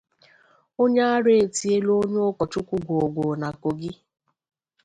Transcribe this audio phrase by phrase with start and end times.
[0.81, 3.91] Onye Ara Etiena Onye Ụkọchukwu Gwoo Gwoo Na Kogi